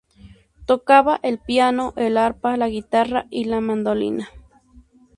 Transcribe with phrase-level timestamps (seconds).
[0.65, 4.29] Tocaba el piano, el arpa, la guitarra y la mandolina.